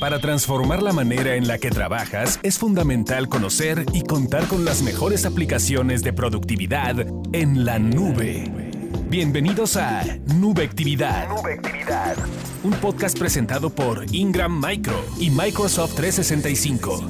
Para 0.00 0.20
transformar 0.20 0.80
la 0.80 0.92
manera 0.92 1.34
en 1.34 1.48
la 1.48 1.58
que 1.58 1.70
trabajas, 1.70 2.38
es 2.44 2.56
fundamental 2.56 3.28
conocer 3.28 3.84
y 3.92 4.02
contar 4.02 4.46
con 4.46 4.64
las 4.64 4.80
mejores 4.80 5.26
aplicaciones 5.26 6.04
de 6.04 6.12
productividad 6.12 7.04
en 7.32 7.64
la 7.64 7.80
nube. 7.80 8.44
Bienvenidos 9.10 9.76
a 9.76 10.04
Nubectividad. 10.36 11.28
Nubectividad. 11.28 12.14
Un 12.62 12.74
podcast 12.74 13.18
presentado 13.18 13.70
por 13.70 14.04
Ingram 14.14 14.64
Micro 14.64 14.94
y 15.18 15.30
Microsoft 15.30 15.96
365. 15.96 17.02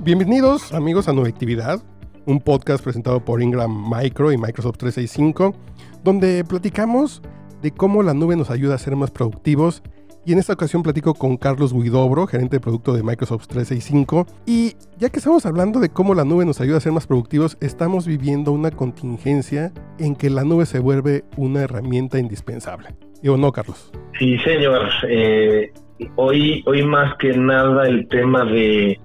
Bienvenidos 0.00 0.72
amigos 0.72 1.06
a 1.06 1.12
Nubectividad, 1.12 1.80
un 2.26 2.40
podcast 2.40 2.82
presentado 2.82 3.24
por 3.24 3.40
Ingram 3.40 3.70
Micro 3.88 4.32
y 4.32 4.38
Microsoft 4.38 4.78
365, 4.78 5.54
donde 6.02 6.42
platicamos 6.42 7.22
de 7.64 7.70
cómo 7.70 8.02
la 8.02 8.12
nube 8.12 8.36
nos 8.36 8.50
ayuda 8.50 8.74
a 8.74 8.78
ser 8.78 8.94
más 8.94 9.10
productivos. 9.10 9.82
Y 10.26 10.34
en 10.34 10.38
esta 10.38 10.52
ocasión 10.52 10.82
platico 10.82 11.14
con 11.14 11.38
Carlos 11.38 11.72
Guidobro, 11.72 12.26
gerente 12.26 12.56
de 12.56 12.60
producto 12.60 12.92
de 12.92 13.02
Microsoft 13.02 13.46
365. 13.48 14.26
Y 14.46 14.74
ya 14.98 15.08
que 15.08 15.16
estamos 15.16 15.46
hablando 15.46 15.80
de 15.80 15.88
cómo 15.88 16.14
la 16.14 16.24
nube 16.24 16.44
nos 16.44 16.60
ayuda 16.60 16.76
a 16.76 16.80
ser 16.80 16.92
más 16.92 17.06
productivos, 17.06 17.56
estamos 17.62 18.06
viviendo 18.06 18.52
una 18.52 18.70
contingencia 18.70 19.72
en 19.98 20.14
que 20.14 20.28
la 20.28 20.44
nube 20.44 20.66
se 20.66 20.78
vuelve 20.78 21.24
una 21.38 21.62
herramienta 21.62 22.18
indispensable. 22.18 22.88
¿Y 23.22 23.28
o 23.28 23.38
no, 23.38 23.50
Carlos? 23.50 23.90
Sí, 24.18 24.36
señor. 24.40 24.86
Eh, 25.08 25.72
hoy, 26.16 26.62
hoy 26.66 26.82
más 26.84 27.16
que 27.16 27.34
nada 27.34 27.86
el 27.88 28.06
tema 28.08 28.44
de, 28.44 29.00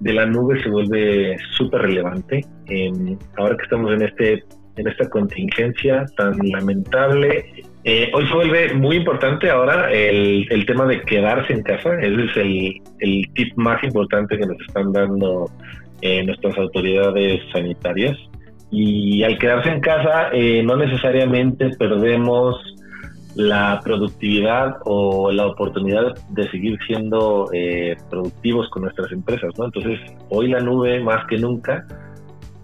de 0.00 0.12
la 0.12 0.26
nube 0.26 0.62
se 0.62 0.68
vuelve 0.68 1.38
súper 1.56 1.80
relevante. 1.80 2.44
ahora 3.38 3.56
que 3.56 3.62
estamos 3.62 3.92
en 3.92 4.02
este 4.02 4.44
en 4.76 4.88
esta 4.88 5.08
contingencia 5.08 6.04
tan 6.16 6.36
lamentable. 6.48 7.64
Eh, 7.86 8.10
hoy 8.14 8.26
se 8.26 8.34
vuelve 8.34 8.72
muy 8.72 8.96
importante 8.96 9.50
ahora 9.50 9.92
el, 9.92 10.64
tema 10.66 10.86
de 10.86 11.02
quedarse 11.02 11.52
en 11.52 11.62
casa. 11.62 12.00
Ese 12.00 12.24
es 12.24 12.36
el, 12.98 13.30
tip 13.34 13.52
más 13.56 13.82
importante 13.84 14.38
que 14.38 14.46
nos 14.46 14.58
están 14.66 14.90
dando 14.92 15.50
eh, 16.00 16.24
nuestras 16.24 16.56
autoridades 16.56 17.42
sanitarias. 17.52 18.16
Y 18.70 19.22
al 19.22 19.38
quedarse 19.38 19.68
en 19.68 19.80
casa, 19.80 20.30
eh, 20.32 20.62
no 20.62 20.76
necesariamente 20.76 21.70
perdemos 21.78 22.56
la 23.36 23.80
productividad 23.84 24.76
o 24.84 25.30
la 25.30 25.46
oportunidad 25.46 26.14
de 26.30 26.50
seguir 26.50 26.78
siendo 26.86 27.50
productivos 28.08 28.70
con 28.70 28.84
nuestras 28.84 29.12
empresas. 29.12 29.50
¿no? 29.58 29.66
Entonces, 29.66 30.00
hoy 30.30 30.48
la 30.48 30.60
nube 30.60 31.00
más 31.00 31.26
que 31.26 31.36
nunca 31.36 31.84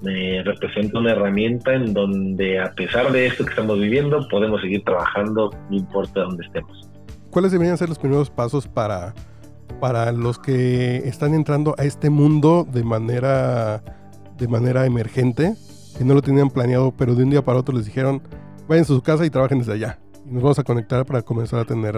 representa 0.03 0.99
una 0.99 1.13
herramienta 1.13 1.75
en 1.75 1.93
donde 1.93 2.59
a 2.59 2.73
pesar 2.73 3.13
de 3.13 3.27
esto 3.27 3.45
que 3.45 3.51
estamos 3.51 3.79
viviendo 3.79 4.27
podemos 4.29 4.61
seguir 4.61 4.83
trabajando 4.85 5.51
no 5.69 5.77
importa 5.77 6.21
dónde 6.23 6.45
estemos. 6.47 6.89
¿Cuáles 7.31 7.53
deberían 7.53 7.79
ser 7.79 7.89
los 7.89 7.99
primeros 7.99 8.31
pasos 8.31 8.67
para, 8.67 9.15
para 9.81 10.11
los 10.13 10.39
que 10.39 10.97
están 10.97 11.35
entrando 11.35 11.75
a 11.79 11.85
este 11.85 12.11
mundo 12.11 12.67
de 12.71 12.83
manera, 12.83 13.83
de 14.37 14.49
manera 14.49 14.85
emergente, 14.87 15.55
que 15.97 16.05
no 16.05 16.15
lo 16.15 16.23
tenían 16.23 16.51
planeado, 16.51 16.93
pero 16.97 17.15
de 17.15 17.25
un 17.25 17.31
día 17.31 17.43
para 17.43 17.61
otro 17.61 17.77
les 17.77 17.87
dijeron, 17.87 18.23
vayan 18.69 18.83
a 18.83 18.87
su 18.87 19.01
casa 19.03 19.25
y 19.25 19.31
trabajen 19.31 19.59
desde 19.59 19.75
allá? 19.75 19.99
Y 20.27 20.33
nos 20.33 20.43
vamos 20.43 20.59
a 20.59 20.65
conectar 20.65 21.07
para 21.07 21.23
comenzar 21.23 21.61
a 21.61 21.65
tener 21.65 21.95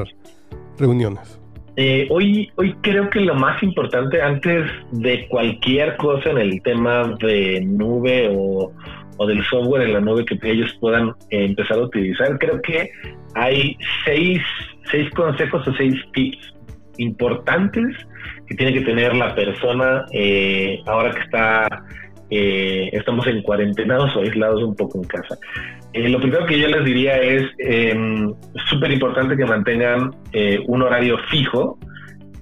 reuniones. 0.78 1.41
Eh, 1.76 2.06
hoy, 2.10 2.50
hoy 2.56 2.74
creo 2.82 3.08
que 3.08 3.20
lo 3.20 3.34
más 3.34 3.62
importante 3.62 4.20
antes 4.20 4.70
de 4.90 5.26
cualquier 5.28 5.96
cosa 5.96 6.30
en 6.30 6.38
el 6.38 6.62
tema 6.62 7.16
de 7.18 7.62
nube 7.64 8.30
o, 8.30 8.70
del 9.26 9.42
software 9.44 9.82
en 9.82 9.92
la 9.92 10.00
nube 10.00 10.24
que 10.24 10.36
ellos 10.42 10.76
puedan 10.80 11.10
eh, 11.30 11.44
empezar 11.44 11.78
a 11.78 11.82
utilizar, 11.82 12.36
creo 12.38 12.60
que 12.60 12.90
hay 13.34 13.76
seis, 14.04 14.40
seis 14.90 15.08
consejos 15.10 15.66
o 15.66 15.72
seis 15.74 15.94
tips 16.12 16.54
importantes 16.98 17.96
que 18.48 18.56
tiene 18.56 18.74
que 18.74 18.80
tener 18.80 19.14
la 19.14 19.32
persona 19.34 20.04
eh, 20.12 20.80
ahora 20.86 21.12
que 21.12 21.20
está 21.20 21.84
estamos 22.34 23.26
en 23.26 23.42
cuarentenados 23.42 24.16
o 24.16 24.20
aislados 24.20 24.62
un 24.62 24.74
poco 24.74 24.98
en 24.98 25.04
casa. 25.04 25.36
Eh, 25.92 26.08
lo 26.08 26.20
primero 26.20 26.46
que 26.46 26.58
yo 26.58 26.68
les 26.68 26.84
diría 26.84 27.16
es 27.18 27.42
em, 27.58 28.32
súper 28.70 28.90
importante 28.92 29.36
que 29.36 29.44
mantengan 29.44 30.14
eh, 30.32 30.58
un 30.66 30.82
horario 30.82 31.18
fijo 31.30 31.78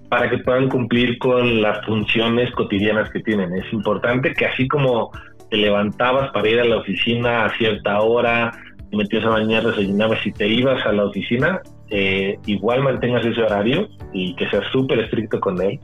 para 0.09 0.31
que 0.31 0.39
puedan 0.39 0.69
cumplir 0.69 1.19
con 1.19 1.61
las 1.61 1.85
funciones 1.85 2.51
cotidianas 2.53 3.11
que 3.11 3.21
tienen. 3.21 3.55
Es 3.57 3.73
importante 3.73 4.33
que 4.35 4.47
así 4.47 4.69
como 4.69 5.11
te 5.51 5.57
levantabas 5.57 6.31
para 6.31 6.49
ir 6.49 6.61
a 6.61 6.65
la 6.65 6.77
oficina 6.79 7.45
a 7.45 7.57
cierta 7.57 8.01
hora, 8.01 8.53
metías 8.93 9.25
a 9.25 9.31
bañar, 9.31 9.65
desayunabas 9.65 10.25
y 10.27 10.33
te 10.33 10.47
ibas 10.47 10.85
a 10.87 10.93
la 10.93 11.07
oficina, 11.07 11.61
eh, 11.91 12.39
igual 12.47 12.83
mantengas 12.83 13.25
ese 13.25 13.43
horario 13.43 13.89
y 14.13 14.35
que 14.37 14.49
seas 14.49 14.65
súper 14.73 15.01
estricto 15.01 15.41
con 15.41 15.61
él, 15.61 15.79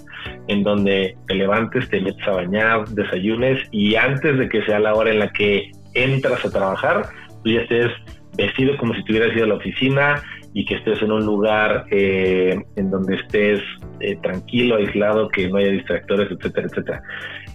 en 0.48 0.62
donde 0.62 1.16
te 1.26 1.34
levantes, 1.34 1.88
te 1.88 2.00
metes 2.00 2.26
a 2.26 2.32
bañar, 2.32 2.88
desayunes 2.88 3.60
y 3.70 3.96
antes 3.96 4.38
de 4.38 4.48
que 4.48 4.62
sea 4.64 4.78
la 4.78 4.94
hora 4.94 5.10
en 5.10 5.18
la 5.18 5.30
que 5.30 5.70
entras 5.94 6.44
a 6.44 6.50
trabajar, 6.50 7.08
tú 7.42 7.50
ya 7.50 7.60
estés 7.60 7.90
vestido 8.36 8.76
como 8.76 8.94
si 8.94 9.02
tuvieras 9.04 9.34
ido 9.34 9.44
a 9.44 9.48
la 9.48 9.54
oficina 9.54 10.22
y 10.52 10.64
que 10.64 10.76
estés 10.76 11.02
en 11.02 11.12
un 11.12 11.24
lugar 11.24 11.84
eh, 11.90 12.58
en 12.76 12.90
donde 12.90 13.16
estés 13.16 13.60
eh, 14.00 14.16
tranquilo, 14.22 14.76
aislado, 14.76 15.28
que 15.28 15.48
no 15.48 15.58
haya 15.58 15.70
distractores, 15.70 16.30
etcétera, 16.30 16.66
etcétera. 16.66 17.02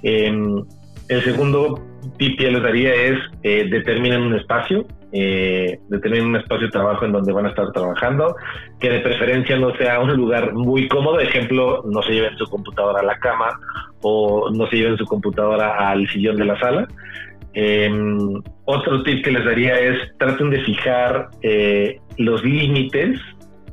Em, 0.03 0.63
el 1.07 1.23
segundo 1.23 1.83
tip 2.17 2.37
que 2.37 2.51
les 2.51 2.61
daría 2.61 2.93
es 2.93 3.19
eh, 3.43 3.67
determinen 3.69 4.21
un 4.21 4.35
espacio, 4.35 4.85
eh, 5.13 5.79
determinen 5.89 6.27
un 6.27 6.35
espacio 6.37 6.67
de 6.67 6.71
trabajo 6.71 7.05
en 7.05 7.11
donde 7.11 7.33
van 7.33 7.45
a 7.45 7.49
estar 7.49 7.71
trabajando, 7.71 8.35
que 8.79 8.89
de 8.89 8.99
preferencia 8.99 9.57
no 9.57 9.75
sea 9.75 9.99
un 9.99 10.13
lugar 10.13 10.53
muy 10.53 10.87
cómodo, 10.87 11.19
ejemplo, 11.19 11.83
no 11.85 12.01
se 12.01 12.13
lleven 12.13 12.37
su 12.37 12.45
computadora 12.45 13.01
a 13.01 13.03
la 13.03 13.17
cama 13.17 13.49
o 14.01 14.49
no 14.51 14.67
se 14.67 14.77
lleven 14.77 14.97
su 14.97 15.05
computadora 15.05 15.89
al 15.89 16.07
sillón 16.07 16.37
de 16.37 16.45
la 16.45 16.59
sala, 16.59 16.87
Em, 17.53 18.41
otro 18.65 19.03
tip 19.03 19.23
que 19.23 19.31
les 19.31 19.43
daría 19.43 19.77
es 19.77 20.17
traten 20.17 20.49
de 20.49 20.61
fijar 20.61 21.29
eh, 21.41 21.99
los 22.17 22.43
límites 22.43 23.19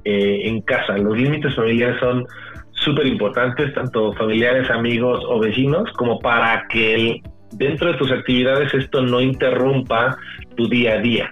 eh, 0.04 0.40
en 0.44 0.60
casa. 0.62 0.98
Los 0.98 1.16
límites 1.16 1.54
familiares 1.54 2.00
son 2.00 2.26
súper 2.72 3.06
importantes, 3.06 3.72
tanto 3.74 4.12
familiares, 4.14 4.68
amigos 4.70 5.24
o 5.28 5.38
vecinos, 5.38 5.90
como 5.92 6.18
para 6.18 6.66
que 6.68 7.22
dentro 7.52 7.92
de 7.92 7.98
tus 7.98 8.10
actividades 8.10 8.72
esto 8.74 9.02
no 9.02 9.20
interrumpa 9.20 10.16
tu 10.56 10.68
día 10.68 10.94
a 10.94 10.98
día. 10.98 11.30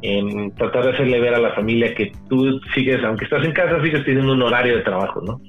En 0.00 0.54
tratar 0.54 0.84
de 0.84 0.90
hacerle 0.92 1.18
ver 1.18 1.34
a 1.34 1.40
la 1.40 1.54
familia 1.54 1.92
que 1.94 2.12
tú 2.28 2.60
sigues, 2.72 3.02
aunque 3.02 3.24
estás 3.24 3.44
en 3.44 3.52
casa, 3.52 3.82
sigues 3.82 4.04
teniendo 4.04 4.32
un 4.32 4.42
horario 4.42 4.76
de 4.76 4.82
trabajo, 4.82 5.20
¿no? 5.22 5.40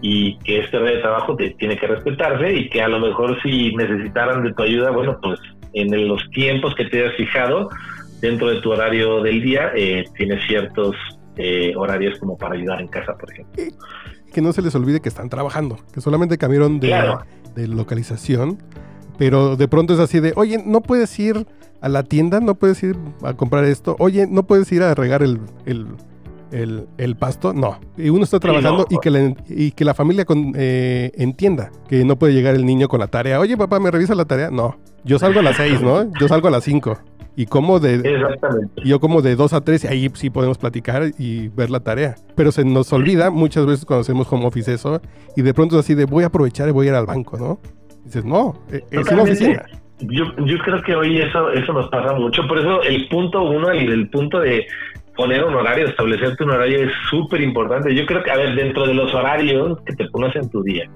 Y 0.00 0.38
que 0.38 0.60
este 0.60 0.78
horario 0.78 0.96
de 0.96 1.02
trabajo 1.02 1.36
te 1.36 1.50
tiene 1.50 1.76
que 1.76 1.86
respetarse 1.86 2.54
y 2.54 2.70
que 2.70 2.80
a 2.80 2.88
lo 2.88 3.00
mejor 3.00 3.38
si 3.42 3.74
necesitaran 3.74 4.42
de 4.44 4.54
tu 4.54 4.62
ayuda, 4.62 4.90
bueno, 4.92 5.18
pues 5.22 5.38
en 5.74 6.08
los 6.08 6.22
tiempos 6.30 6.74
que 6.74 6.86
te 6.86 7.06
has 7.06 7.14
fijado 7.16 7.68
dentro 8.22 8.48
de 8.48 8.60
tu 8.60 8.72
horario 8.72 9.22
del 9.22 9.42
día, 9.42 9.72
eh, 9.76 10.04
tienes 10.16 10.44
ciertos 10.46 10.96
eh, 11.36 11.72
horarios 11.76 12.18
como 12.18 12.36
para 12.36 12.54
ayudar 12.54 12.80
en 12.80 12.88
casa, 12.88 13.14
por 13.16 13.30
ejemplo. 13.30 13.62
Que 14.32 14.40
no 14.40 14.52
se 14.52 14.62
les 14.62 14.74
olvide 14.74 15.00
que 15.00 15.08
están 15.08 15.28
trabajando, 15.28 15.78
que 15.92 16.00
solamente 16.00 16.38
cambiaron 16.38 16.80
de, 16.80 16.94
de 17.54 17.68
localización, 17.68 18.58
pero 19.18 19.56
de 19.56 19.68
pronto 19.68 19.92
es 19.92 20.00
así 20.00 20.20
de, 20.20 20.32
oye, 20.36 20.62
no 20.64 20.80
puedes 20.80 21.18
ir 21.18 21.46
a 21.80 21.88
la 21.88 22.04
tienda, 22.04 22.40
no 22.40 22.54
puedes 22.54 22.82
ir 22.82 22.96
a 23.22 23.34
comprar 23.34 23.64
esto, 23.64 23.96
oye, 23.98 24.26
no 24.26 24.44
puedes 24.44 24.70
ir 24.72 24.82
a 24.82 24.94
regar 24.94 25.22
el, 25.22 25.40
el, 26.50 27.16
pasto, 27.16 27.52
no. 27.52 27.78
Y 27.96 28.08
uno 28.08 28.24
está 28.24 28.40
trabajando 28.40 28.86
y, 28.88 28.98
que 28.98 29.10
la, 29.10 29.34
y 29.48 29.72
que 29.72 29.84
la 29.84 29.94
familia 29.94 30.24
eh, 30.54 31.10
entienda 31.14 31.70
que 31.88 32.04
no 32.04 32.16
puede 32.16 32.32
llegar 32.32 32.54
el 32.54 32.64
niño 32.64 32.88
con 32.88 33.00
la 33.00 33.08
tarea. 33.08 33.40
Oye, 33.40 33.56
papá, 33.56 33.80
¿me 33.80 33.90
revisa 33.90 34.14
la 34.14 34.24
tarea? 34.24 34.50
No. 34.50 34.78
Yo 35.04 35.18
salgo 35.18 35.40
a 35.40 35.42
las 35.42 35.56
seis, 35.56 35.80
¿no? 35.80 36.10
Yo 36.18 36.28
salgo 36.28 36.48
a 36.48 36.50
las 36.50 36.64
cinco. 36.64 36.98
Y 37.36 37.46
como 37.46 37.78
de... 37.78 37.94
Exactamente. 37.94 38.82
Yo 38.84 38.98
como 38.98 39.22
de 39.22 39.36
dos 39.36 39.52
a 39.52 39.60
tres 39.60 39.84
ahí 39.84 40.10
sí 40.14 40.28
podemos 40.28 40.58
platicar 40.58 41.12
y 41.18 41.48
ver 41.48 41.70
la 41.70 41.80
tarea. 41.80 42.16
Pero 42.34 42.50
se 42.50 42.64
nos 42.64 42.92
olvida 42.92 43.30
muchas 43.30 43.64
veces 43.64 43.84
cuando 43.84 44.00
hacemos 44.00 44.26
home 44.30 44.44
office 44.44 44.72
eso 44.74 45.00
y 45.36 45.42
de 45.42 45.54
pronto 45.54 45.78
es 45.78 45.84
así 45.84 45.94
de 45.94 46.04
voy 46.04 46.24
a 46.24 46.28
aprovechar 46.28 46.68
y 46.68 46.72
voy 46.72 46.86
a 46.86 46.90
ir 46.90 46.94
al 46.96 47.06
banco, 47.06 47.38
¿no? 47.38 47.60
Dices, 48.08 48.24
no, 48.24 48.54
es 48.70 49.10
una 49.10 49.22
oficina. 49.22 49.64
Yo, 50.00 50.24
yo 50.44 50.58
creo 50.58 50.82
que 50.82 50.94
hoy 50.94 51.20
eso, 51.20 51.50
eso 51.50 51.72
nos 51.72 51.88
pasa 51.88 52.14
mucho. 52.14 52.46
Por 52.46 52.58
eso 52.58 52.82
el 52.82 53.08
punto 53.08 53.42
uno, 53.42 53.70
el, 53.70 53.90
el 53.90 54.08
punto 54.10 54.40
de 54.40 54.66
poner 55.16 55.44
un 55.44 55.54
horario, 55.54 55.88
establecerte 55.88 56.44
un 56.44 56.50
horario 56.50 56.84
es 56.84 56.92
súper 57.10 57.40
importante. 57.40 57.92
Yo 57.94 58.06
creo 58.06 58.22
que, 58.22 58.30
a 58.30 58.36
ver, 58.36 58.54
dentro 58.54 58.86
de 58.86 58.94
los 58.94 59.12
horarios 59.12 59.80
que 59.84 59.94
te 59.96 60.08
pones 60.10 60.34
en 60.36 60.48
tu 60.48 60.62
día, 60.62 60.88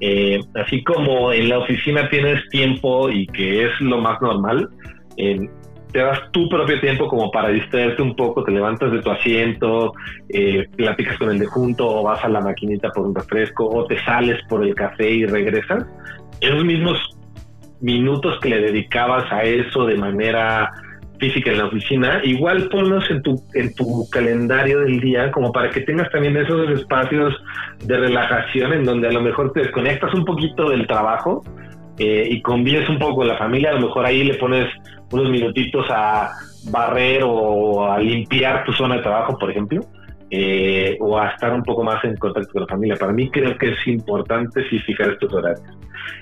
eh, 0.00 0.40
así 0.54 0.82
como 0.82 1.30
en 1.32 1.50
la 1.50 1.58
oficina 1.58 2.08
tienes 2.08 2.48
tiempo 2.48 3.10
y 3.10 3.26
que 3.26 3.66
es 3.66 3.80
lo 3.80 3.98
más 3.98 4.20
normal, 4.22 4.70
eh, 5.18 5.38
te 5.92 5.98
das 5.98 6.20
tu 6.32 6.48
propio 6.48 6.80
tiempo 6.80 7.06
como 7.06 7.30
para 7.30 7.48
distraerte 7.48 8.00
un 8.00 8.16
poco, 8.16 8.44
te 8.44 8.52
levantas 8.52 8.92
de 8.92 9.02
tu 9.02 9.10
asiento, 9.10 9.92
eh, 10.30 10.66
platicas 10.76 11.18
con 11.18 11.30
el 11.30 11.38
de 11.38 11.46
junto 11.46 11.86
o 11.86 12.02
vas 12.02 12.24
a 12.24 12.28
la 12.28 12.40
maquinita 12.40 12.88
por 12.90 13.06
un 13.06 13.14
refresco 13.14 13.68
o 13.68 13.84
te 13.84 14.02
sales 14.04 14.40
por 14.48 14.64
el 14.64 14.74
café 14.74 15.10
y 15.10 15.26
regresas. 15.26 15.84
Esos 16.40 16.64
mismos 16.64 16.98
minutos 17.80 18.38
que 18.40 18.50
le 18.50 18.60
dedicabas 18.60 19.30
a 19.32 19.42
eso 19.42 19.86
de 19.86 19.96
manera 19.96 20.70
física 21.18 21.50
en 21.50 21.58
la 21.58 21.66
oficina, 21.66 22.20
igual 22.24 22.68
ponlos 22.70 23.08
en 23.10 23.22
tu, 23.22 23.36
en 23.54 23.74
tu 23.74 24.08
calendario 24.10 24.80
del 24.80 25.00
día 25.00 25.30
como 25.30 25.52
para 25.52 25.70
que 25.70 25.82
tengas 25.82 26.10
también 26.10 26.36
esos 26.36 26.70
espacios 26.70 27.34
de 27.84 27.96
relajación 27.98 28.72
en 28.72 28.84
donde 28.84 29.08
a 29.08 29.12
lo 29.12 29.20
mejor 29.20 29.52
te 29.52 29.60
desconectas 29.60 30.12
un 30.14 30.24
poquito 30.24 30.70
del 30.70 30.86
trabajo 30.86 31.44
eh, 31.98 32.26
y 32.30 32.40
convives 32.40 32.88
un 32.88 32.98
poco 32.98 33.16
con 33.16 33.28
la 33.28 33.36
familia, 33.36 33.70
a 33.70 33.74
lo 33.74 33.88
mejor 33.88 34.06
ahí 34.06 34.24
le 34.24 34.34
pones 34.34 34.66
unos 35.12 35.30
minutitos 35.30 35.86
a 35.90 36.30
barrer 36.70 37.22
o 37.24 37.92
a 37.92 37.98
limpiar 37.98 38.64
tu 38.64 38.72
zona 38.72 38.96
de 38.96 39.02
trabajo, 39.02 39.36
por 39.38 39.50
ejemplo, 39.50 39.80
eh, 40.30 40.96
o 41.00 41.18
a 41.18 41.30
estar 41.30 41.52
un 41.52 41.62
poco 41.62 41.82
más 41.82 42.02
en 42.04 42.16
contacto 42.16 42.52
con 42.52 42.62
la 42.62 42.68
familia. 42.68 42.96
Para 42.96 43.12
mí 43.12 43.30
creo 43.30 43.56
que 43.58 43.70
es 43.70 43.86
importante 43.86 44.62
sí 44.68 44.78
fijar 44.80 45.10
estos 45.10 45.32
horarios. 45.32 45.78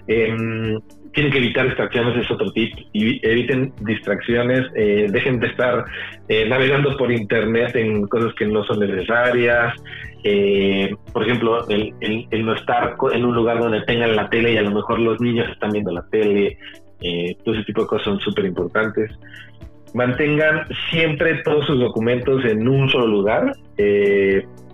Em, 0.07 0.81
tienen 1.13 1.33
que 1.33 1.39
evitar 1.39 1.67
distracciones, 1.67 2.25
es 2.25 2.31
otro 2.31 2.51
tip. 2.53 2.73
Y 2.93 3.27
eviten 3.27 3.73
distracciones, 3.81 4.67
eh, 4.75 5.07
dejen 5.11 5.41
de 5.41 5.49
estar 5.49 5.85
eh, 6.29 6.49
navegando 6.49 6.97
por 6.97 7.13
internet 7.13 7.75
en 7.77 8.07
cosas 8.07 8.33
que 8.35 8.47
no 8.47 8.65
son 8.65 8.81
necesarias. 8.81 9.75
Eh, 10.25 10.91
por 11.13 11.25
ejemplo, 11.25 11.67
el, 11.69 11.95
no 12.45 12.55
estar 12.55 12.97
en 13.13 13.25
un 13.25 13.35
lugar 13.35 13.59
donde 13.59 13.83
tengan 13.83 14.17
la 14.17 14.29
tele 14.29 14.53
y 14.53 14.57
a 14.57 14.63
lo 14.63 14.71
mejor 14.71 14.99
los 14.99 15.21
niños 15.21 15.49
están 15.51 15.71
viendo 15.71 15.93
la 15.93 16.05
tele. 16.11 16.57
todo 17.45 17.55
ese 17.55 17.65
tipo 17.65 17.83
de 17.83 17.89
cosas 17.89 18.05
son 18.05 18.21
súper 18.21 18.47
importantes. 18.47 19.11
Mantengan 19.95 20.67
siempre 20.91 21.43
todos 21.43 21.67
sus 21.67 21.81
documentos 21.81 22.45
en 22.45 22.69
un 22.69 22.89
solo 22.89 23.07
lugar 23.07 23.53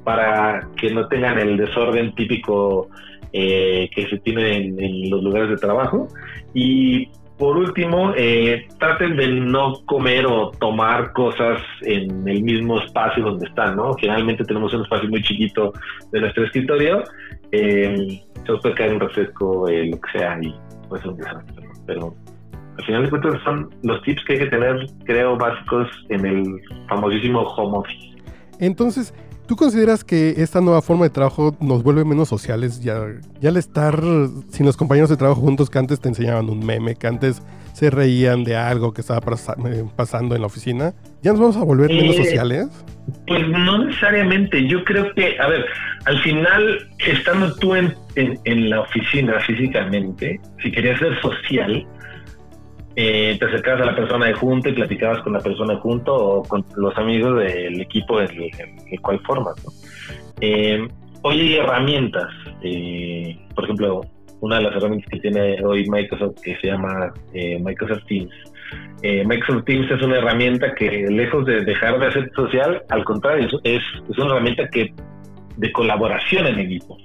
para 0.05 0.69
que 0.77 0.93
no 0.93 1.09
tengan 1.09 1.39
el 1.39 1.57
desorden 1.57 2.15
típico 2.15 2.89
eh, 3.33 3.91
que 3.95 4.07
se 4.09 4.19
tiene 4.19 4.57
en, 4.57 5.11
los 5.11 5.23
lugares 5.23 5.51
de 5.51 5.57
trabajo. 5.57 6.09
Y 6.53 7.09
por 7.37 7.57
último, 7.57 8.13
eh, 8.17 8.69
traten 8.79 9.17
de 9.17 9.27
no 9.27 9.85
comer 9.87 10.25
o 10.27 10.53
tomar 10.53 11.13
cosas 11.13 11.61
en 11.83 12.29
el 12.29 12.43
mismo 12.45 12.81
espacio 12.81 13.25
donde 13.25 13.49
están, 13.49 13.75
¿no? 13.75 13.93
Generalmente 13.95 14.45
tenemos 14.45 14.73
un 14.73 14.83
espacio 14.83 15.09
muy 15.09 15.21
chiquito 15.21 15.73
de 16.13 16.21
nuestro 16.21 16.45
escritorio, 16.45 17.03
eh, 17.51 18.23
se 18.47 18.53
os 18.53 18.61
puede 18.61 18.77
caer 18.77 18.95
un 18.95 19.01
refresco, 19.01 19.69
eh, 19.69 19.87
lo 19.87 20.01
que 20.01 20.19
sea, 20.19 20.39
y 20.41 20.55
puede 20.89 21.03
ser 21.03 21.11
un 21.11 21.17
desastre, 21.17 21.67
Pero 21.87 22.15
al 22.79 22.85
final 22.85 23.03
de 23.05 23.11
cuentas 23.11 23.43
son 23.45 23.71
los 23.83 24.03
tips 24.03 24.25
que 24.25 24.33
hay 24.35 24.39
que 24.41 24.47
tener, 24.47 24.87
creo, 25.05 25.37
básicos 25.37 25.89
en 26.09 26.27
el 26.27 26.45
famosísimo 26.89 27.41
home 27.43 27.79
office. 27.79 28.15
Entonces, 28.61 29.13
¿Tú 29.47 29.57
consideras 29.57 30.05
que 30.05 30.31
esta 30.39 30.63
nueva 30.63 30.81
forma 30.81 31.05
de 31.05 31.11
trabajo 31.11 31.55
nos 31.61 31.83
vuelve 31.83 32.03
menos 32.07 32.29
sociales? 32.29 32.81
Ya, 32.81 32.99
ya 33.41 33.51
al 33.51 33.59
estar 33.59 34.01
sin 34.49 34.65
los 34.65 34.79
compañeros 34.79 35.11
de 35.11 35.19
trabajo 35.19 35.43
juntos 35.43 35.69
que 35.69 35.79
antes 35.79 36.01
te 36.01 36.09
enseñaban 36.09 36.49
un 36.49 36.65
meme, 36.65 36.95
que 36.95 37.07
antes 37.07 37.43
se 37.75 37.91
reían 37.91 38.45
de 38.45 38.57
algo 38.57 38.95
que 38.95 39.03
estaba 39.03 39.21
eh, 39.67 39.85
pasando 39.97 40.35
en 40.35 40.41
la 40.41 40.47
oficina, 40.47 40.95
¿ya 41.23 41.33
nos 41.33 41.41
vamos 41.41 41.57
a 41.59 41.65
volver 41.65 41.91
menos 41.91 42.17
eh, 42.17 42.25
sociales? 42.25 42.85
Pues 43.27 43.47
no 43.49 43.85
necesariamente. 43.85 44.67
Yo 44.67 44.83
creo 44.83 45.13
que, 45.15 45.39
a 45.39 45.47
ver, 45.47 45.67
al 46.07 46.19
final, 46.23 46.89
estando 47.07 47.55
tú 47.57 47.75
en, 47.75 47.95
en 48.17 48.71
la 48.71 48.81
oficina 48.81 49.39
físicamente, 49.41 50.41
si 50.63 50.73
querías 50.73 50.99
ser 50.99 51.21
social, 51.21 51.87
eh, 52.97 53.37
te 53.39 53.45
acercabas 53.47 53.83
a 53.83 53.87
la 53.87 53.97
persona 53.97 54.27
de 54.27 54.35
junto 54.35 54.69
y 54.69 54.73
platicabas 54.73 55.21
con 55.23 55.33
la 55.33 55.41
persona 55.41 55.75
de 55.75 55.81
junto 55.81 56.15
o 56.15 56.43
con 56.43 56.65
los 56.77 56.97
amigos 56.97 57.39
del 57.41 57.81
equipo 57.81 58.21
en 58.21 58.29
el, 58.31 59.01
cual 59.01 59.21
formas. 59.21 59.55
Eh, 60.41 60.87
hoy 61.23 61.41
hay 61.41 61.55
herramientas, 61.57 62.29
eh, 62.63 63.37
por 63.55 63.65
ejemplo, 63.65 64.01
una 64.41 64.57
de 64.57 64.63
las 64.63 64.77
herramientas 64.77 65.11
que 65.11 65.21
tiene 65.21 65.65
hoy 65.65 65.89
Microsoft 65.89 66.41
que 66.43 66.57
se 66.61 66.69
llama 66.69 67.13
Microsoft 67.33 68.05
Teams. 68.07 68.33
Microsoft 69.27 69.65
Teams 69.65 69.91
es 69.91 70.03
una 70.03 70.19
herramienta 70.19 70.75
que 70.75 71.07
lejos 71.11 71.45
de 71.47 71.65
dejar 71.65 71.99
de 71.99 72.07
hacer 72.07 72.31
social, 72.35 72.83
al 72.91 73.05
contrario, 73.05 73.49
es, 73.65 73.83
es 74.09 74.19
una 74.19 74.35
herramienta 74.35 74.69
que 74.69 74.93
de 75.57 75.73
colaboración 75.73 76.47
en 76.47 76.61
equipo. 76.61 76.99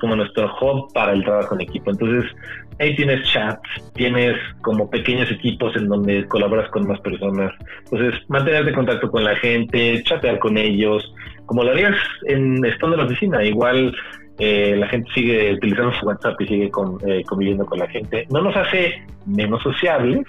Como 0.00 0.16
nuestro 0.16 0.52
hub 0.60 0.92
para 0.92 1.12
el 1.12 1.24
trabajo 1.24 1.54
en 1.54 1.62
equipo. 1.62 1.90
Entonces, 1.90 2.30
ahí 2.78 2.94
tienes 2.96 3.28
chats, 3.30 3.68
tienes 3.94 4.36
como 4.62 4.88
pequeños 4.90 5.30
equipos 5.30 5.74
en 5.76 5.88
donde 5.88 6.26
colaboras 6.26 6.70
con 6.70 6.86
más 6.86 7.00
personas. 7.00 7.52
Entonces, 7.90 8.20
mantenerte 8.28 8.70
en 8.70 8.76
contacto 8.76 9.10
con 9.10 9.24
la 9.24 9.36
gente, 9.36 10.02
chatear 10.04 10.38
con 10.38 10.58
ellos, 10.58 11.14
como 11.46 11.64
lo 11.64 11.70
harías 11.70 11.96
en 12.26 12.64
estando 12.64 12.96
en 12.96 13.00
la 13.00 13.06
oficina. 13.06 13.44
Igual 13.44 13.94
eh, 14.38 14.76
la 14.76 14.88
gente 14.88 15.10
sigue 15.14 15.54
utilizando 15.54 15.92
su 15.94 16.06
WhatsApp 16.06 16.40
y 16.40 16.46
sigue 16.46 16.70
eh, 17.06 17.22
conviviendo 17.24 17.64
con 17.64 17.78
la 17.78 17.88
gente. 17.88 18.26
No 18.30 18.42
nos 18.42 18.56
hace 18.56 19.02
menos 19.26 19.62
sociables, 19.62 20.26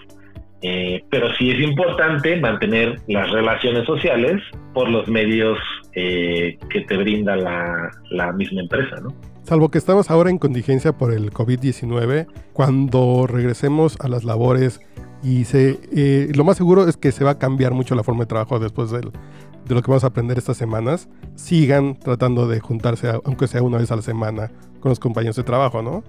eh, 0.61 1.03
pero 1.09 1.31
sí 1.35 1.51
es 1.51 1.61
importante 1.61 2.35
mantener 2.37 2.99
las 3.07 3.29
relaciones 3.29 3.85
sociales 3.85 4.41
por 4.73 4.89
los 4.89 5.07
medios 5.07 5.59
eh, 5.93 6.57
que 6.69 6.81
te 6.81 6.97
brinda 6.97 7.35
la, 7.35 8.31
misma 8.33 8.61
empresa, 8.61 8.95
¿no? 9.01 9.13
Salvo 9.47 9.71
que 9.71 9.77
estamos 9.77 10.11
ahora 10.11 10.29
en 10.29 10.39
contingencia 10.39 10.91
por 10.91 11.13
el 11.13 11.31
COVID-19, 11.31 12.27
cuando 12.51 13.27
regresemos 13.27 13.95
a 14.01 14.09
las 14.09 14.25
labores 14.25 14.81
y 15.23 15.45
se, 15.45 15.79
eh, 15.95 16.29
lo 16.35 16.43
más 16.43 16.57
seguro 16.57 16.85
es 16.85 16.97
que 16.97 17.13
se 17.13 17.23
va 17.23 17.31
a 17.31 17.39
cambiar 17.39 17.71
mucho 17.71 17.95
la 17.95 18.03
forma 18.03 18.23
de 18.23 18.25
trabajo 18.25 18.59
después 18.59 18.91
de 18.91 19.03
lo 19.03 19.81
que 19.81 19.87
vamos 19.89 20.03
a 20.03 20.07
aprender 20.07 20.37
estas 20.37 20.57
semanas, 20.57 21.07
sigan 21.35 21.97
tratando 21.97 22.49
de 22.49 22.59
juntarse, 22.59 23.07
aunque 23.23 23.47
sea 23.47 23.63
una 23.63 23.77
vez 23.77 23.89
a 23.89 23.95
la 23.95 24.01
semana, 24.01 24.51
con 24.81 24.89
los 24.89 24.99
compañeros 24.99 25.37
de 25.37 25.43
trabajo, 25.43 25.81
¿no? 25.81 26.03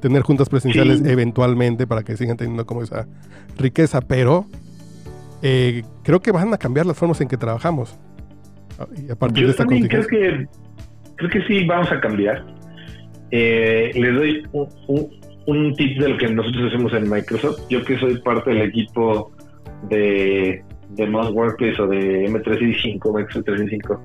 tener 0.00 0.22
juntas 0.22 0.48
presenciales 0.48 1.04
eventualmente 1.04 1.88
para 1.88 2.04
que 2.04 2.16
sigan 2.16 2.36
teniendo 2.36 2.66
como 2.66 2.84
esa 2.84 3.08
riqueza, 3.58 4.00
pero 4.00 4.46
eh, 5.42 5.82
creo 6.04 6.20
que 6.20 6.30
van 6.30 6.54
a 6.54 6.56
cambiar 6.56 6.86
las 6.86 6.96
formas 6.96 7.20
en 7.20 7.26
que 7.26 7.36
trabajamos. 7.36 7.98
Y 8.96 9.10
a 9.10 9.16
partir 9.16 9.46
de 9.46 9.50
esta 9.50 9.64
también 9.64 9.88
creo 9.88 10.06
que, 10.06 10.46
creo 11.16 11.30
que 11.30 11.42
sí 11.48 11.66
vamos 11.66 11.90
a 11.90 12.00
cambiar. 12.00 12.55
Eh, 13.30 13.90
les 13.94 14.14
doy 14.14 14.42
un, 15.46 15.74
tip 15.74 15.98
de 15.98 16.08
lo 16.08 16.16
que 16.16 16.28
nosotros 16.28 16.72
hacemos 16.72 16.92
en 16.94 17.08
Microsoft. 17.08 17.60
Yo 17.68 17.84
que 17.84 17.98
soy 17.98 18.18
parte 18.20 18.50
del 18.50 18.62
equipo 18.62 19.32
de, 19.88 20.62
de 20.90 21.06
Mouse 21.06 21.30
Workplace 21.30 21.80
o 21.82 21.86
de 21.86 22.28
M365, 22.28 23.16
Microsoft 23.16 23.44
365, 23.44 24.02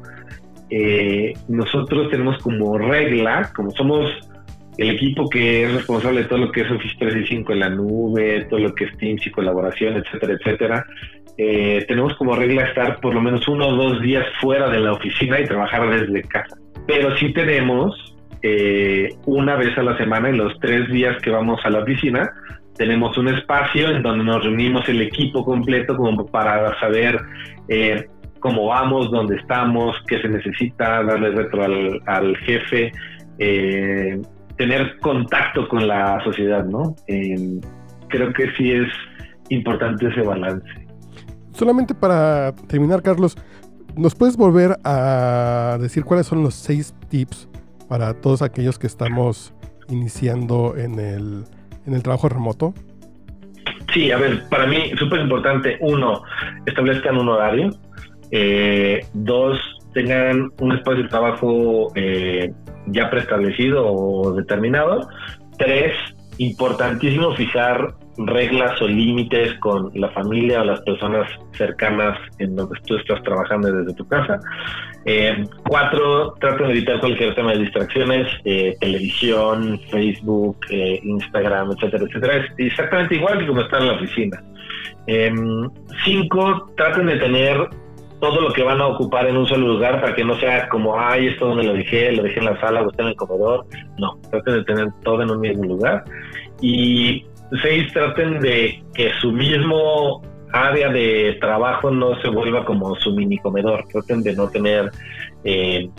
eh, 0.69 1.33
nosotros 1.50 2.09
tenemos 2.09 2.38
como 2.41 2.77
regla, 2.77 3.51
como 3.56 3.71
somos 3.71 4.09
el 4.77 4.89
equipo 4.91 5.29
que 5.29 5.65
es 5.65 5.74
responsable 5.74 6.21
de 6.21 6.27
todo 6.27 6.39
lo 6.39 6.51
que 6.51 6.62
es 6.62 6.71
Office 6.71 6.95
365 6.97 7.53
en 7.53 7.59
la 7.59 7.69
nube, 7.69 8.45
todo 8.50 8.59
lo 8.59 8.74
que 8.74 8.85
es 8.85 8.97
Teams 8.97 9.27
y 9.27 9.31
colaboración, 9.31 9.97
etcétera, 9.97 10.33
etcétera, 10.33 10.85
eh, 11.38 11.83
tenemos 11.88 12.15
como 12.15 12.35
regla 12.35 12.63
estar 12.63 13.00
por 13.00 13.13
lo 13.13 13.21
menos 13.21 13.47
uno 13.47 13.67
o 13.67 13.75
dos 13.75 14.01
días 14.01 14.25
fuera 14.39 14.69
de 14.69 14.79
la 14.79 14.94
oficina 14.94 15.39
y 15.39 15.45
trabajar 15.45 15.89
desde 15.89 16.24
casa. 16.24 16.56
Pero 16.88 17.15
sí 17.17 17.33
tenemos 17.33 18.15
eh, 18.43 19.10
una 19.25 19.55
vez 19.55 19.77
a 19.77 19.83
la 19.83 19.98
semana, 19.98 20.29
en 20.29 20.38
los 20.38 20.57
tres 20.60 20.89
días 20.91 21.21
que 21.21 21.29
vamos 21.29 21.60
a 21.63 21.69
la 21.69 21.79
oficina, 21.79 22.31
tenemos 22.75 23.17
un 23.17 23.27
espacio 23.27 23.89
en 23.89 24.01
donde 24.01 24.24
nos 24.24 24.43
reunimos 24.43 24.88
el 24.89 25.01
equipo 25.01 25.45
completo 25.45 25.95
como 25.95 26.25
para 26.25 26.79
saber 26.79 27.19
eh, 27.67 28.07
cómo 28.39 28.67
vamos, 28.67 29.12
dónde 29.12 29.36
estamos, 29.36 29.95
qué 30.07 30.19
se 30.21 30.29
necesita, 30.29 31.03
darle 31.03 31.31
retro 31.31 31.63
al, 32.07 32.38
jefe, 32.38 32.91
eh, 33.38 34.19
tener 34.57 34.98
contacto 35.00 35.67
con 35.67 35.88
la 35.88 36.19
sociedad, 36.24 36.65
¿no? 36.65 36.95
creo 38.07 38.33
que 38.33 38.51
sí 38.57 38.71
es 38.71 38.88
importante 39.50 40.07
ese 40.07 40.21
balance. 40.21 40.67
Solamente 41.53 41.93
para 41.93 42.53
terminar, 42.67 43.01
Carlos, 43.01 43.38
¿nos 43.95 44.15
puedes 44.15 44.36
volver 44.36 44.77
a 44.83 45.77
decir 45.79 46.03
cuáles 46.03 46.25
son 46.25 46.43
los 46.43 46.55
seis 46.55 46.93
tips 47.10 47.48
para 47.91 48.13
todos 48.13 48.41
aquellos 48.41 48.79
que 48.79 48.88
estamos 48.88 49.53
iniciando 49.89 50.77
en 50.77 50.98
el, 50.98 51.43
en 51.86 51.93
el 51.93 52.01
trabajo 52.01 52.29
remoto? 52.29 52.74
Sí, 53.93 54.13
a 54.13 54.17
ver, 54.17 54.48
para 54.50 54.65
mí 54.65 54.93
súper 54.98 55.19
importante, 55.19 55.77
uno, 55.81 56.24
establezcan 56.65 57.17
un 57.17 57.27
horario, 57.27 57.69
eh, 58.31 59.01
dos, 59.13 59.60
tengan 59.93 60.51
un 60.62 60.71
espacio 60.71 61.03
de 61.03 61.10
trabajo 61.10 61.91
eh, 61.95 62.53
ya 62.88 63.10
preestablecido 63.10 63.86
o 63.86 64.36
determinado. 64.36 65.10
Tres, 65.57 65.93
importantísimo 66.38 67.36
fijar 67.36 67.93
reglas 68.17 68.81
o 68.81 68.88
límites 68.88 69.53
con 69.60 69.91
la 69.95 70.10
familia 70.12 70.62
o 70.62 70.63
las 70.63 70.79
personas 70.83 71.29
cercanas 71.57 72.17
en 72.39 72.55
donde 72.55 72.79
tú 72.88 72.95
estás 72.95 73.21
trabajando 73.24 73.69
desde 73.69 73.93
tu 73.95 74.07
casa. 74.07 74.39
Eh, 75.05 75.43
cuatro, 75.67 76.34
traten 76.39 76.67
de 76.67 76.74
evitar 76.74 77.00
cualquier 77.00 77.34
tema 77.34 77.53
de 77.53 77.60
distracciones, 77.60 78.27
eh, 78.46 78.75
televisión, 78.79 79.79
Facebook, 79.89 80.58
eh, 80.70 81.00
Instagram, 81.03 81.72
etcétera, 81.72 82.05
etcétera. 82.08 82.38
Es 82.38 82.51
exactamente 82.58 83.15
igual 83.15 83.39
que 83.39 83.48
como 83.48 83.62
estar 83.62 83.81
en 83.81 83.88
la 83.88 83.93
oficina. 83.93 84.43
Em, 85.08 85.70
cinco, 86.05 86.72
traten 86.77 87.08
de 87.08 87.17
tener 87.17 87.67
todo 88.20 88.39
lo 88.39 88.53
que 88.53 88.62
van 88.62 88.79
a 88.79 88.88
ocupar 88.88 89.27
en 89.27 89.36
un 89.36 89.48
solo 89.48 89.67
lugar 89.67 90.00
para 90.00 90.13
que 90.13 90.24
no 90.24 90.39
sea 90.39 90.70
como, 90.70 91.00
ay, 91.00 91.27
esto 91.27 91.48
donde 91.48 91.63
lo 91.63 91.74
dejé, 91.74 92.12
lo 92.12 92.22
dejé 92.22 92.39
en 92.39 92.46
la 92.46 92.60
sala 92.62 92.84
o 92.84 92.91
está 92.91 93.01
en 93.01 93.10
el 93.10 93.15
comedor. 93.15 93.65
No, 93.98 94.20
traten 94.29 94.53
de 94.53 94.63
tener 94.63 94.88
todo 95.03 95.24
en 95.24 95.31
un 95.31 95.39
mismo 95.39 95.63
lugar. 95.63 96.03
Y 96.62 97.25
seis, 97.63 97.91
traten 97.91 98.39
de 98.39 98.84
que 98.93 99.12
su 99.20 99.31
mismo 99.31 100.22
área 100.53 100.89
de 100.89 101.38
trabajo 101.39 101.91
no 101.91 102.20
se 102.22 102.29
vuelva 102.29 102.65
como 102.65 102.96
su 102.96 103.13
mini 103.13 103.38
comedor. 103.38 103.86
Traten 103.91 104.24
de 104.24 104.34
no 104.34 104.48
tener 104.50 104.91
eh, 105.43 105.89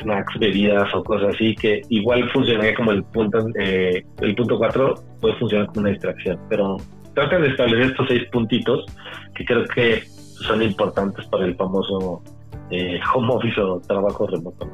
snacks, 0.00 0.38
bebidas 0.38 0.94
o 0.94 1.02
cosas 1.02 1.34
así, 1.34 1.54
que 1.54 1.82
igual 1.88 2.28
funcionaría 2.30 2.74
como 2.74 2.92
el 2.92 3.04
punto, 3.04 3.46
eh, 3.58 4.04
el 4.20 4.34
punto 4.34 4.58
4 4.58 4.94
puede 5.20 5.34
funcionar 5.36 5.66
como 5.68 5.80
una 5.80 5.90
distracción, 5.90 6.38
pero 6.48 6.76
traten 7.14 7.42
de 7.42 7.48
establecer 7.48 7.90
estos 7.90 8.08
seis 8.08 8.22
puntitos 8.30 8.86
que 9.34 9.44
creo 9.44 9.64
que 9.66 10.02
son 10.46 10.62
importantes 10.62 11.26
para 11.26 11.44
el 11.44 11.54
famoso 11.56 12.22
eh, 12.70 12.98
home 13.14 13.34
office 13.34 13.60
o 13.60 13.80
trabajo 13.80 14.26
remoto. 14.26 14.68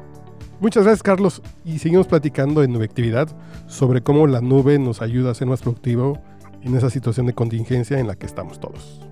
Muchas 0.59 0.83
gracias 0.83 1.03
Carlos 1.03 1.41
y 1.63 1.79
seguimos 1.79 2.07
platicando 2.07 2.63
en 2.63 2.73
Nubectividad 2.73 3.29
sobre 3.67 4.01
cómo 4.01 4.27
la 4.27 4.41
nube 4.41 4.77
nos 4.77 5.01
ayuda 5.01 5.31
a 5.31 5.33
ser 5.33 5.47
más 5.47 5.61
productivo 5.61 6.21
en 6.61 6.75
esa 6.75 6.89
situación 6.89 7.27
de 7.27 7.33
contingencia 7.33 7.99
en 7.99 8.07
la 8.07 8.15
que 8.15 8.25
estamos 8.25 8.59
todos. 8.59 9.08